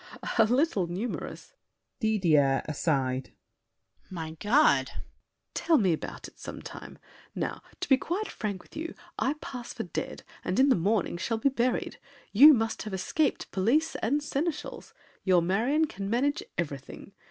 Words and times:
]A 0.39 0.45
little 0.45 0.87
numerous. 0.87 1.53
DIDIER 1.99 2.63
(aside). 2.67 3.33
My 4.09 4.31
God! 4.39 4.87
SAVERNY. 4.87 5.03
Tell 5.53 5.77
me 5.77 5.93
about 5.93 6.27
it 6.27 6.39
some 6.39 6.59
time. 6.63 6.97
Now, 7.35 7.61
To 7.81 7.87
be 7.87 7.97
quite 7.97 8.27
frank 8.27 8.63
with 8.63 8.75
you, 8.75 8.95
I 9.19 9.33
pass 9.41 9.73
for 9.75 9.83
dead, 9.83 10.23
And 10.43 10.59
in 10.59 10.69
the 10.69 10.75
morning 10.75 11.17
shall 11.17 11.37
be 11.37 11.49
buried. 11.49 11.99
You 12.31 12.51
Must 12.55 12.81
have 12.81 12.95
escaped 12.95 13.51
police 13.51 13.93
and 13.97 14.23
seneschals. 14.23 14.95
Your 15.23 15.43
Marion 15.43 15.85
can 15.85 16.09
manage 16.09 16.41
everything! 16.57 17.11